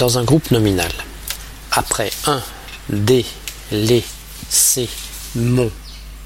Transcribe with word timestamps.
Dans 0.00 0.16
un 0.16 0.24
groupe 0.24 0.50
nominal, 0.50 0.90
après 1.72 2.10
un, 2.26 2.42
des, 2.88 3.26
les, 3.70 4.02
c'est, 4.48 4.88
mon, 5.34 5.70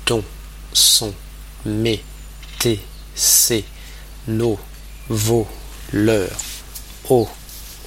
ton, 0.04 0.22
son, 0.72 1.12
mes, 1.66 2.00
tes, 2.60 2.78
c'est, 3.16 3.64
nos, 4.28 4.60
vos, 5.08 5.48
leur, 5.92 6.30
au, 7.10 7.28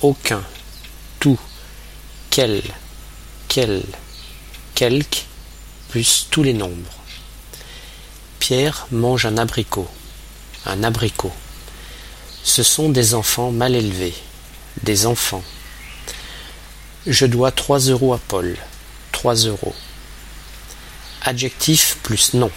aucun, 0.02 0.44
tout, 1.22 1.40
quel, 2.32 2.62
quel, 3.48 3.82
quelque, 4.76 5.20
plus 5.88 6.28
tous 6.30 6.44
les 6.44 6.54
nombres. 6.54 6.98
Pierre 8.40 8.88
mange 8.92 9.26
un 9.26 9.38
abricot. 9.38 9.88
Un 10.66 10.84
abricot. 10.84 11.32
Ce 12.44 12.62
sont 12.62 12.90
des 12.90 13.14
enfants 13.14 13.52
mal 13.52 13.74
élevés. 13.74 14.16
Des 14.84 15.06
enfants. 15.06 15.44
Je 17.10 17.26
dois 17.26 17.52
trois 17.52 17.80
euros 17.80 18.14
à 18.14 18.18
Paul. 18.18 18.58
Trois 19.14 19.36
euros. 19.36 19.74
Adjectif 21.22 21.98
plus 22.04 22.34
nom. 22.34 22.52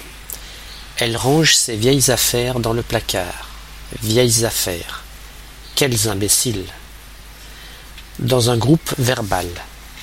Elle 0.96 1.16
range 1.16 1.54
ses 1.54 1.76
vieilles 1.76 2.10
affaires 2.10 2.58
dans 2.58 2.72
le 2.72 2.82
placard. 2.82 3.48
Vieilles 4.02 4.44
affaires. 4.44 5.04
Quels 5.76 6.08
imbéciles. 6.08 6.64
Dans 8.18 8.50
un 8.50 8.56
groupe 8.56 8.92
verbal. 8.98 9.46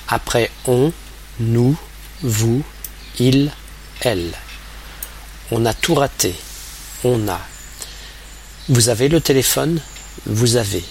Après 0.08 0.50
on, 0.66 0.94
nous, 1.40 1.76
vous, 2.22 2.64
il, 3.18 3.52
elle. 4.00 4.32
On 5.50 5.66
a 5.66 5.74
tout 5.74 5.94
raté. 5.94 6.34
On 7.04 7.28
a. 7.28 7.40
Vous 8.70 8.88
avez 8.88 9.08
le 9.08 9.20
téléphone? 9.20 9.78
Vous 10.24 10.56
avez. 10.56 10.84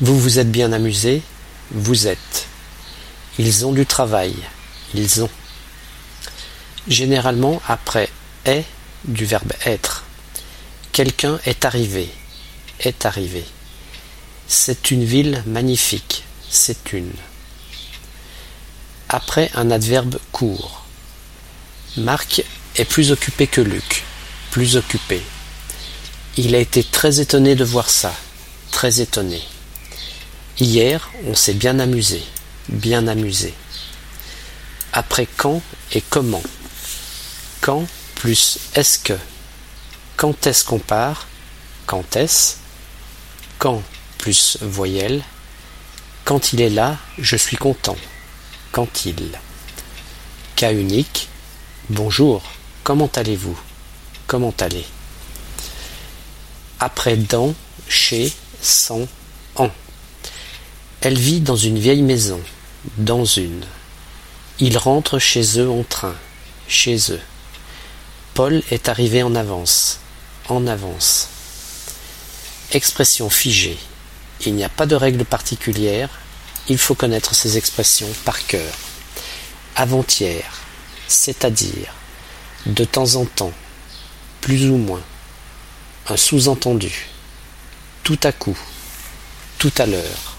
Vous 0.00 0.16
vous 0.16 0.38
êtes 0.38 0.52
bien 0.52 0.72
amusé? 0.72 1.22
Vous 1.72 2.06
êtes. 2.06 2.46
Ils 3.38 3.66
ont 3.66 3.72
du 3.72 3.86
travail. 3.86 4.34
Ils 4.94 5.22
ont. 5.22 5.30
Généralement 6.86 7.60
après 7.66 8.08
est 8.44 8.64
du 9.04 9.24
verbe 9.24 9.52
être. 9.64 10.04
Quelqu'un 10.92 11.40
est 11.44 11.64
arrivé. 11.64 12.08
Est 12.80 13.04
arrivé. 13.04 13.44
C'est 14.46 14.92
une 14.92 15.04
ville 15.04 15.42
magnifique. 15.46 16.22
C'est 16.48 16.92
une. 16.92 17.12
Après 19.08 19.50
un 19.54 19.70
adverbe 19.72 20.18
court. 20.30 20.84
Marc 21.96 22.44
est 22.76 22.84
plus 22.84 23.10
occupé 23.10 23.48
que 23.48 23.60
Luc. 23.60 24.04
Plus 24.52 24.76
occupé. 24.76 25.20
Il 26.36 26.54
a 26.54 26.58
été 26.58 26.84
très 26.84 27.20
étonné 27.20 27.56
de 27.56 27.64
voir 27.64 27.90
ça. 27.90 28.14
Très 28.70 29.00
étonné. 29.00 29.42
Hier, 30.58 31.10
on 31.26 31.34
s'est 31.34 31.52
bien 31.52 31.78
amusé. 31.78 32.22
Bien 32.68 33.06
amusé. 33.08 33.52
Après 34.92 35.26
quand 35.36 35.60
et 35.92 36.00
comment? 36.00 36.42
Quand 37.60 37.86
plus 38.14 38.58
est-ce 38.74 38.98
que? 38.98 39.18
Quand 40.16 40.46
est-ce 40.46 40.64
qu'on 40.64 40.78
part? 40.78 41.26
Quand 41.84 42.16
est-ce? 42.16 42.56
Quand 43.58 43.82
plus 44.16 44.56
voyelle? 44.62 45.22
Quand 46.24 46.54
il 46.54 46.62
est 46.62 46.70
là, 46.70 46.96
je 47.18 47.36
suis 47.36 47.58
content. 47.58 47.96
Quand 48.72 49.04
il. 49.04 49.38
Cas 50.56 50.72
unique. 50.72 51.28
Bonjour, 51.90 52.42
comment 52.82 53.10
allez-vous? 53.14 53.58
Comment 54.26 54.54
allez? 54.60 54.86
Après 56.80 57.16
dans, 57.16 57.54
chez, 57.88 58.32
sans, 58.62 59.06
en. 59.56 59.70
Elle 61.08 61.20
vit 61.20 61.40
dans 61.40 61.54
une 61.54 61.78
vieille 61.78 62.02
maison, 62.02 62.40
dans 62.98 63.24
une. 63.24 63.64
Ils 64.58 64.76
rentrent 64.76 65.20
chez 65.20 65.60
eux 65.60 65.70
en 65.70 65.84
train, 65.84 66.16
chez 66.66 67.12
eux. 67.12 67.20
Paul 68.34 68.60
est 68.72 68.88
arrivé 68.88 69.22
en 69.22 69.36
avance, 69.36 70.00
en 70.48 70.66
avance. 70.66 71.28
Expression 72.72 73.30
figée. 73.30 73.78
Il 74.46 74.56
n'y 74.56 74.64
a 74.64 74.68
pas 74.68 74.86
de 74.86 74.96
règle 74.96 75.24
particulière, 75.24 76.10
il 76.68 76.76
faut 76.76 76.96
connaître 76.96 77.36
ces 77.36 77.56
expressions 77.56 78.12
par 78.24 78.44
cœur. 78.44 78.74
Avant-hier, 79.76 80.58
c'est-à-dire, 81.06 81.94
de 82.66 82.84
temps 82.84 83.14
en 83.14 83.26
temps, 83.26 83.52
plus 84.40 84.68
ou 84.68 84.76
moins, 84.76 85.04
un 86.08 86.16
sous-entendu, 86.16 87.06
tout 88.02 88.18
à 88.24 88.32
coup, 88.32 88.58
tout 89.58 89.72
à 89.78 89.86
l'heure. 89.86 90.35